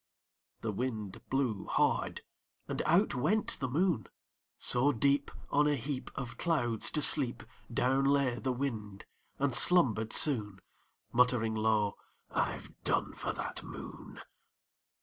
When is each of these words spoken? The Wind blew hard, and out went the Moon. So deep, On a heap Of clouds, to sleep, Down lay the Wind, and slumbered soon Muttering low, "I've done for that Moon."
The 0.61 0.71
Wind 0.71 1.21
blew 1.29 1.65
hard, 1.67 2.21
and 2.67 2.81
out 2.87 3.13
went 3.13 3.59
the 3.59 3.67
Moon. 3.69 4.07
So 4.57 4.91
deep, 4.91 5.29
On 5.51 5.67
a 5.67 5.75
heap 5.75 6.09
Of 6.15 6.39
clouds, 6.39 6.89
to 6.93 7.03
sleep, 7.03 7.43
Down 7.71 8.05
lay 8.05 8.39
the 8.39 8.51
Wind, 8.51 9.05
and 9.37 9.53
slumbered 9.53 10.11
soon 10.11 10.59
Muttering 11.11 11.53
low, 11.53 11.99
"I've 12.31 12.73
done 12.83 13.13
for 13.13 13.31
that 13.33 13.61
Moon." 13.61 14.19